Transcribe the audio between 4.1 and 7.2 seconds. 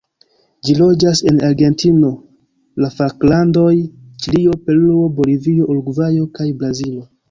Ĉilio, Peruo, Bolivio, Urugvajo, kaj Brazilo.